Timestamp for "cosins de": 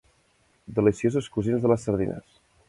1.37-1.73